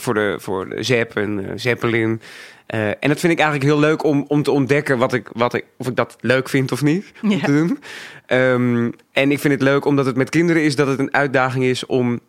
[0.00, 2.20] voor, de, voor de Zepp en Zeppelin.
[2.66, 5.64] En dat vind ik eigenlijk heel leuk om, om te ontdekken wat ik, wat ik,
[5.78, 7.12] of ik dat leuk vind of niet.
[7.22, 7.38] Om Ja.
[7.38, 7.78] te doen.
[8.26, 11.64] Ehm, en ik vind het leuk omdat het met kinderen is dat het een uitdaging
[11.64, 12.20] is om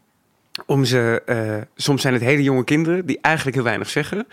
[0.65, 1.37] om ze, eh,
[1.75, 4.27] soms zijn het hele jonge kinderen die eigenlijk heel weinig zeggen.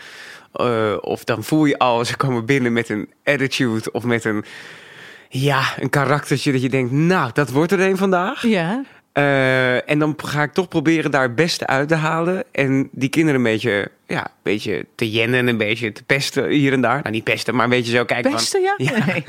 [0.53, 4.45] Eh, of dan voel je al, ze komen binnen met een attitude of met een,
[5.29, 8.43] ja, een karaktertje dat je denkt, nou, dat wordt er een vandaag.
[8.43, 12.45] Ja, Eh, en dan ga ik toch proberen daar het beste uit te halen.
[12.53, 16.73] En die kinderen een beetje, ja, een beetje te jennen, een beetje te pesten hier
[16.73, 16.99] en daar.
[16.99, 18.61] Nou, niet pesten, maar een beetje zo kijken van...
[18.61, 18.75] ja?
[18.77, 19.25] Nee.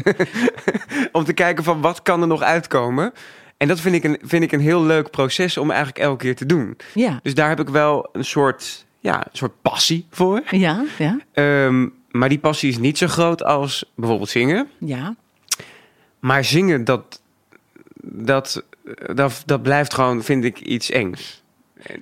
[1.12, 3.13] om te kijken van wat kan er nog uitkomen.
[3.63, 6.36] En dat vind ik, een, vind ik een heel leuk proces om eigenlijk elke keer
[6.36, 6.78] te doen.
[6.93, 10.41] Ja, Dus daar heb ik wel een soort, ja, een soort passie voor.
[10.49, 14.67] ja, ja, Ehm, maar die passie is niet zo groot als bijvoorbeeld zingen.
[14.78, 15.15] ja.
[16.19, 17.21] Maar zingen, dat,
[18.04, 18.63] dat,
[19.13, 21.43] dat, dat blijft gewoon, vind ik, iets engs.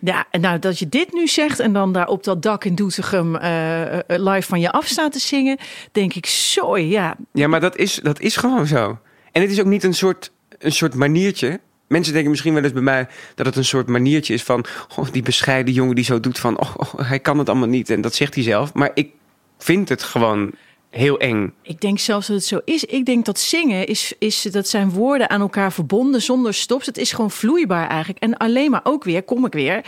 [0.02, 2.76] Ja, en nou dat je dit nu zegt en dan daar op dat dak in
[2.76, 5.58] Doetinchem eh, eh, live van je af staat te zingen,
[5.91, 9.00] denk ik, zo ja, Ja, maar dat is, dat is gewoon zo.
[9.32, 11.60] En het is ook niet een soort, een soort maniertje.
[11.88, 14.65] Mensen denken misschien wel eens bij mij dat het een soort maniertje is van...
[14.95, 16.60] Oh, die bescheiden jongen die zo doet van...
[16.60, 17.89] Oh, oh, hij kan het allemaal niet.
[17.89, 18.74] En dat zegt hij zelf.
[18.74, 19.10] Maar ik
[19.58, 20.52] vind het gewoon
[20.89, 21.54] heel eng.
[21.62, 22.84] Ik denk zelfs dat het zo is.
[22.86, 26.86] Ik denk dat zingen is, is dat zijn woorden aan elkaar verbonden zonder stops.
[26.86, 28.19] Het is gewoon vloeibaar eigenlijk.
[28.19, 29.82] En alleen maar ook weer, kom ik weer,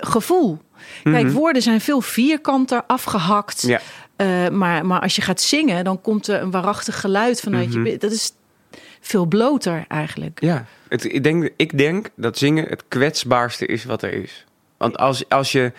[0.00, 0.58] gevoel.
[1.02, 3.62] Kijk, woorden zijn veel vierkanter, afgehakt.
[3.62, 3.80] Ja.
[4.16, 7.80] Eh, maar, maar als je gaat zingen, dan komt er een waarachtig geluid vanuit je.
[7.82, 8.32] bi- Dat is
[9.04, 10.40] veel bloter eigenlijk.
[10.40, 14.44] Ja, het, ik, denk, ik denk dat zingen het kwetsbaarste is wat er is.
[14.76, 15.72] Want als, als, je,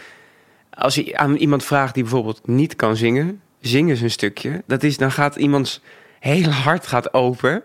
[0.69, 3.41] als je aan iemand vraagt die bijvoorbeeld niet kan zingen...
[3.59, 4.63] zing eens een stukje.
[4.65, 5.81] Dat is, dan gaat iemands
[6.19, 7.63] hele hart gaat open.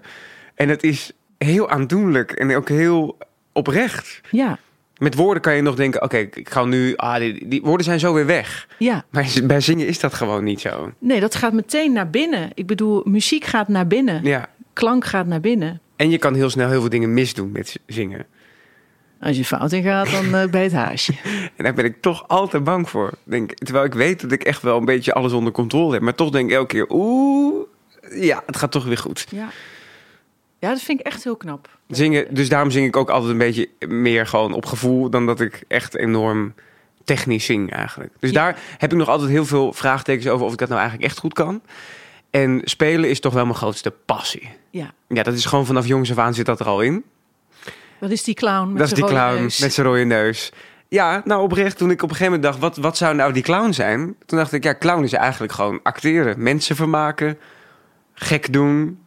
[0.55, 3.19] En het is heel aandoenlijk en ook heel
[3.53, 4.21] oprecht.
[4.31, 4.59] Ja,
[4.99, 6.97] Met woorden kan je nog denken, oké, ik ga nu...
[6.97, 8.69] Ah, die, die woorden zijn zo weer weg.
[8.79, 9.05] ja.
[9.11, 10.93] Maar bij zingen is dat gewoon niet zo.
[10.99, 12.51] Nee, dat gaat meteen naar binnen.
[12.55, 14.25] Ik bedoel, muziek gaat naar binnen.
[14.25, 14.49] Ja.
[14.79, 15.81] Klank gaat naar binnen.
[15.97, 18.27] En je kan heel snel heel veel dingen misdoen met zingen.
[19.21, 21.13] Als je fout in gaat, dan eh bij het haasje.
[21.57, 23.13] En daar ben ik toch altijd bang voor.
[23.25, 26.03] Denk, terwijl ik weet dat ik echt wel een beetje alles onder controle heb.
[26.03, 27.67] Maar toch denk ik elke keer, oeh,
[28.11, 29.27] ja, het gaat toch weer goed.
[29.31, 29.49] Ja.
[30.59, 31.69] ja, dat vind ik echt heel knap.
[31.89, 35.11] Zingen, dus daarom zing ik ook altijd een beetje meer gewoon op gevoel...
[35.11, 36.55] dan dat ik echt enorm
[37.05, 38.13] technisch zing eigenlijk.
[38.19, 38.43] Dus Ja.
[38.43, 40.47] daar heb ik nog altijd heel veel vraagtekens over...
[40.47, 41.61] of ik dat nou eigenlijk echt goed kan.
[42.31, 44.49] En spelen is toch wel mijn grootste passie.
[44.71, 44.93] Ja.
[45.09, 47.05] Ja, dat is gewoon vanaf jongs af aan zit dat er al in.
[48.01, 48.69] Dat is die clown.
[48.69, 49.59] Met dat is die clown neus.
[49.59, 50.53] met zijn rode neus.
[50.89, 53.43] Ja, nou oprecht, toen ik op een gegeven moment dacht, wat, wat zou nou die
[53.43, 54.17] clown zijn?
[54.27, 56.43] Toen dacht ik, ja, clown is eigenlijk gewoon acteren.
[56.43, 57.39] Mensen vermaken,
[58.15, 58.99] gek doen,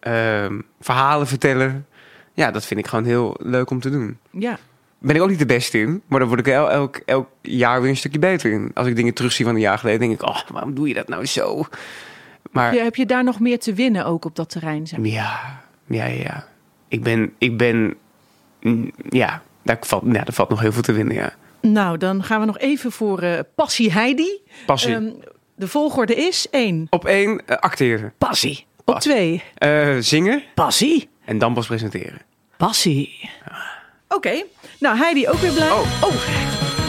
[0.00, 1.86] ehm, verhalen vertellen.
[2.32, 4.18] Ja, dat vind ik gewoon heel leuk om te doen.
[4.30, 4.58] Ja.
[4.98, 7.80] Ben ik ook niet de beste in, maar dan word ik el- elk, elk jaar
[7.80, 8.70] weer een stukje beter in.
[8.74, 11.08] Als ik dingen terugzie van een jaar geleden, denk ik, oh, waarom doe je dat
[11.08, 11.66] nou zo?
[12.56, 14.86] Maar Heb, je, heb je daar nog meer te winnen ook op dat terrein?
[14.86, 14.98] Zeg?
[15.02, 16.46] ja, ja, ja.
[16.88, 17.94] Ik ben, ik ben,
[18.60, 21.32] mm, ja, daar valt, ja, daar valt nog heel veel te winnen, ja.
[21.60, 24.40] Nou, dan gaan we nog even voor eh, Passie Heidi.
[24.66, 24.94] Passie.
[24.94, 25.10] Ehm,
[25.56, 26.86] de volgorde is één.
[26.90, 28.12] Op één, eh, acteren.
[28.18, 28.66] Passie.
[28.84, 29.42] Op twee.
[29.54, 31.08] Eh, zingen Passie.
[31.24, 32.18] en dan pas presenteren.
[32.56, 33.30] Passie.
[34.08, 34.42] Oké.
[34.80, 35.70] Nou, Heidi ook weer blij.
[35.70, 35.84] Oh.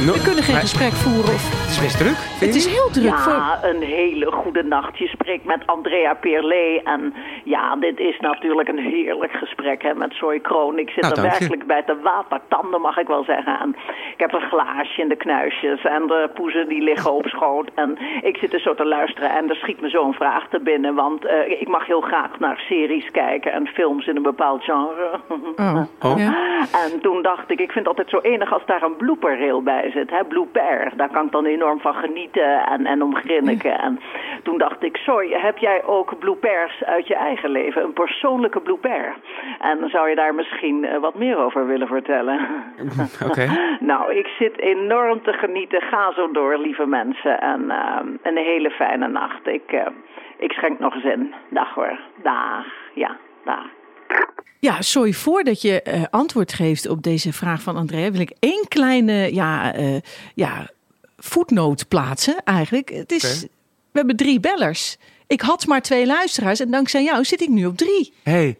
[0.05, 1.33] No- we kunnen geen maar gesprek voeren.
[1.33, 1.66] Of...
[1.67, 3.17] Het is best druk, Het is heel druk.
[3.17, 3.33] Voor...
[3.33, 4.97] Ja, een hele goede nacht.
[4.97, 6.81] Je spreekt met Andrea Peerlee.
[6.83, 10.79] En ja, dit is natuurlijk een heerlijk gesprek hè, met Soy Kroon.
[10.79, 11.29] Ik zit Nou, er je.
[11.29, 13.59] werkelijk bij te watertanden, mag ik wel zeggen.
[13.59, 13.69] En
[14.13, 15.83] ik heb een glaasje in de knuisjes.
[15.83, 17.69] En de poezen die liggen op schoot.
[17.75, 19.29] En ik zit er zo te luisteren.
[19.29, 20.95] En er schiet me zo'n vraag te binnen.
[20.95, 25.19] Want eh, ik mag heel graag naar series kijken en films in een bepaald genre.
[25.57, 25.81] Oh.
[26.01, 26.17] Oh.
[26.17, 26.59] Ja.
[26.85, 29.91] En toen dacht ik, ik vind het altijd zo enig als daar een blooperreel bij
[29.93, 30.09] zit.
[30.09, 30.23] Hè?
[30.23, 30.91] Blooper.
[30.95, 33.79] Daar kan ik dan enorm van genieten en, en om grinniken.
[33.79, 33.99] En
[34.43, 37.83] toen dacht ik, sorry, heb jij ook bloopers uit je eigen leven?
[37.83, 39.15] Een persoonlijke blooper.
[39.59, 42.39] En dan zou je daar misschien eh, wat meer over willen vertellen.
[43.29, 43.45] Oké.
[43.79, 45.81] Nou, ik zit enorm te genieten.
[45.81, 47.39] Ga zo door, lieve mensen.
[47.41, 49.47] En eh, een hele fijne nacht.
[49.47, 49.85] Ik, eh,
[50.37, 51.33] ik schenk nog eens in.
[51.49, 51.99] Dag hoor.
[52.23, 52.65] Dag.
[52.93, 53.65] Ja, dag.
[54.59, 59.33] Ja, sorry, voordat je antwoord geeft op deze vraag van Andrea, wil ik één kleine
[59.33, 59.99] ja, eh
[60.33, 60.67] ja,
[61.17, 62.89] voetnoot plaatsen eigenlijk.
[62.89, 63.41] Het is.
[63.91, 64.97] We hebben drie bellers.
[65.27, 68.13] Ik had maar twee luisteraars en dankzij jou zit ik nu op drie.
[68.23, 68.57] hey,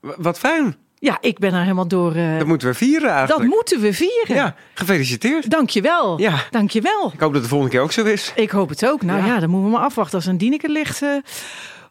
[0.00, 0.76] wat fijn.
[0.98, 2.14] Ja, ik ben er helemaal door.
[2.14, 3.50] eh, Dat moeten we vieren dat eigenlijk.
[3.50, 4.34] moeten we vieren.
[4.36, 5.50] Ja, gefeliciteerd.
[5.50, 6.20] Dankjewel.
[6.20, 6.44] Ja.
[6.50, 7.10] Dankjewel.
[7.14, 8.32] Ik hoop dat de volgende keer ook zo is.
[8.36, 9.02] Ik hoop het ook.
[9.02, 9.40] Nou ja, Ja.
[9.40, 11.02] dan moeten we maar afwachten als een Dieneke ligt.
[11.02, 11.08] eh.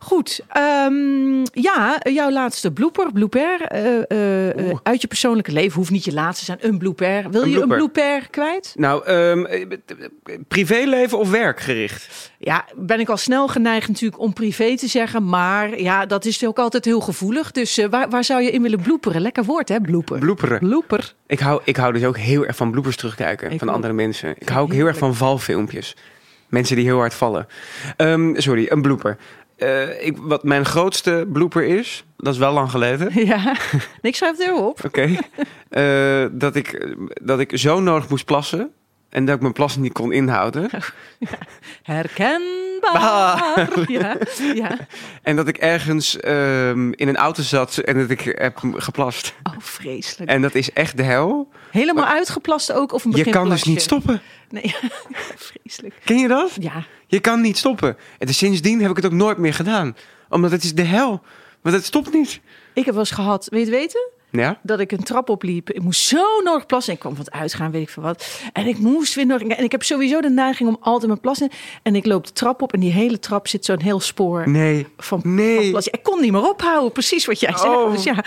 [0.03, 0.39] Goed.
[0.49, 3.61] Ehm, ja, jouw laatste blooper, blooper.
[3.61, 5.73] eh, eh, eh, uit je persoonlijke leven.
[5.77, 6.71] Hoeft niet je laatste te zijn.
[6.71, 7.29] Een blooper.
[7.29, 8.27] Wil Een je een blooper.
[8.29, 8.73] kwijt?
[8.77, 9.65] Nou, ehm, eh,
[10.47, 12.31] privéleven of werkgericht?
[12.37, 15.29] Ja, ben ik al snel geneigd natuurlijk om privé te zeggen.
[15.29, 17.51] Maar ja, dat is ook altijd heel gevoelig.
[17.51, 19.21] Dus waar, waar zou je in willen bloeperen?
[19.21, 19.79] Lekker woord, hè?
[19.81, 20.19] Blooper.
[20.19, 20.59] Bloeperen.
[20.59, 21.13] Blooper.
[21.27, 23.75] Ik hou, ik hou dus ook heel erg van bloepers terugkijken Ik van ook.
[23.75, 24.35] andere mensen.
[24.37, 25.95] Ik hou ook heel erg van valfilmpjes.
[26.47, 27.47] Mensen die heel hard vallen.
[27.97, 29.17] Ehm, sorry, een blooper.
[29.55, 33.11] Eh, ik, wat mijn grootste blooper is, dat is wel lang geleden.
[33.25, 33.55] Ja,
[34.01, 34.79] ik schrijf het er op.
[34.85, 35.17] Oké.
[35.69, 38.71] Eh, dat, ik, dat ik zo nodig moest plassen.
[39.09, 40.69] En dat ik mijn plassen niet kon inhouden.
[41.83, 43.69] Herkenbaar.
[43.87, 44.17] Ja,
[44.53, 44.77] ja.
[45.21, 49.33] En dat ik ergens ehm, in een auto zat en dat ik heb geplast.
[49.43, 50.31] Oh, vreselijk.
[50.31, 51.49] En dat is echt de hel.
[51.71, 52.91] Helemaal uitgeplast ook?
[52.91, 54.21] Of een Je kan dus niet stoppen.
[54.53, 54.75] Nee,
[55.47, 55.95] vreselijk.
[56.03, 56.51] Ken je dat?
[56.59, 57.97] Ja, Je kan niet stoppen.
[58.19, 59.95] En dus sindsdien heb ik het ook nooit meer gedaan.
[60.29, 61.21] Omdat het is de hel.
[61.61, 62.39] Want het stopt niet.
[62.73, 64.09] ik heb wel eens gehad, weet je weten?
[64.31, 64.59] Ja?
[64.63, 65.69] Dat ik een trap opliep.
[65.71, 66.93] Ik moest zo nodig plassen.
[66.93, 68.41] Ik kwam van het uitgaan, weet ik veel wat.
[68.53, 69.41] En ik moest weer nog.
[69.41, 71.49] En ik heb sowieso de neiging om altijd mijn plassen.
[71.83, 74.87] En ik loop de trap op en die hele trap zit zo'n heel spoor Nee.
[74.97, 75.59] van, Nee.
[75.61, 75.93] van plassen.
[75.93, 77.63] Ik kon niet meer ophouden, precies wat jij zegt.
[77.65, 77.91] Oh.
[77.91, 78.23] Dus ja,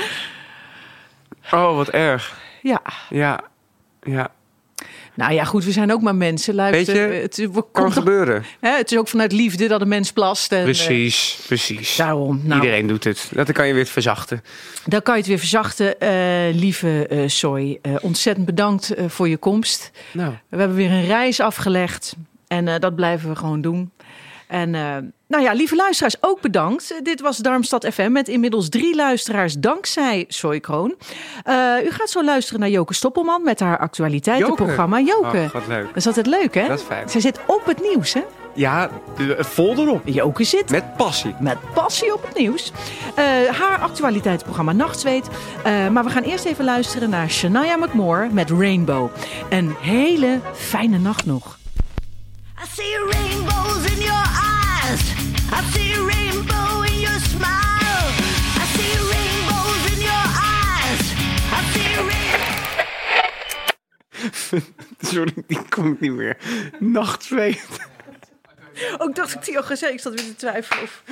[1.53, 2.39] Oh, wat erg.
[2.62, 2.83] ja.
[3.11, 3.41] Ja.
[4.03, 4.31] Ja.
[5.16, 6.55] Nou ja, goed, we zijn ook maar mensen.
[6.55, 8.44] Luister, Weet je, het, we- Kan gebeuren.
[8.61, 10.52] hè, het is ook vanuit liefde dat een mens plast.
[10.52, 11.38] En, Precies.
[11.46, 11.90] Precies.
[11.98, 12.40] eh, daarom.
[12.44, 13.31] Nou, Iedereen doet het.
[13.35, 14.42] Dat kan je weer verzachten.
[14.85, 16.00] Dan kan je het weer verzachten.
[16.00, 16.11] Eh,
[16.55, 19.90] lieve eh Soy, eh, ontzettend bedankt eh, voor je komst.
[20.12, 20.31] Nou.
[20.48, 22.14] We hebben weer een reis afgelegd.
[22.46, 23.90] En eh, dat blijven we gewoon doen.
[24.47, 24.97] En eh,
[25.29, 26.95] nou ja, lieve luisteraars, ook bedankt.
[27.03, 30.95] Dit was Darmstad FM met inmiddels drie luisteraars dankzij Soy Kroon.
[31.45, 35.01] Eh, u gaat zo luisteren naar Joke Stoppelman met haar actualiteitenprogramma.
[35.01, 35.37] Joke.
[35.39, 35.87] Oh, wat leuk.
[35.87, 36.69] Dat is altijd leuk, hè?
[36.69, 37.09] Dat is fijn.
[37.09, 38.23] Zij zit op het nieuws, hè?
[38.55, 38.91] Ja,
[39.39, 40.03] vol erop.
[40.05, 41.35] Joke zit Met passie.
[41.41, 42.73] met passie op het nieuws.
[43.15, 43.25] Eh,
[43.61, 45.29] haar actualiteitsprogramma Nachtzweet.
[45.65, 49.09] Eh, maar we gaan eerst even luisteren naar Shania McMore met Rainbow.
[49.51, 51.56] Een hele fijne nacht nog.
[52.59, 55.03] I see rainbows in your eyes.
[55.53, 58.05] I see rainbow in your smile.
[58.62, 61.03] I see rainbows in your eyes.
[61.53, 62.64] I see rainbows.
[65.11, 66.37] Sorry, die kom ik niet meer.
[66.79, 67.66] Nachtzweet.
[68.99, 69.92] Ook dacht ik die al gezegd.
[69.92, 71.03] Ik zat weer te twijfelen of...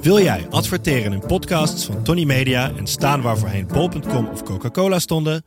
[0.00, 4.98] Wil jij adverteren in podcasts van Tony Media en staan waar voorheen bol.com of Coca-Cola
[4.98, 5.44] stonden?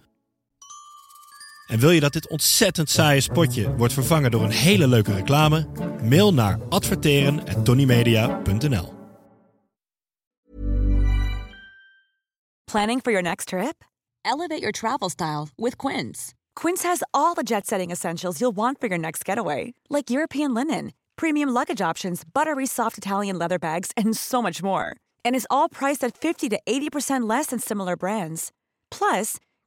[1.69, 5.67] En wil je dat dit ontzettend saaie spotje wordt vervangen door een hele leuke reclame?
[6.03, 8.93] Mail naar adverteren@tonymedia.nl.
[12.71, 13.87] Planning for your next trip?
[14.21, 16.33] Elevate your travel style with Quince.
[16.53, 20.53] Quince has all the jet setting essentials you'll want for your next getaway, like European
[20.53, 24.95] linen, premium luggage options, buttery soft Italian leather bags, and so much more.
[25.21, 28.51] And is all priced at 50 to 80% less than similar brands.
[28.89, 29.37] Plus,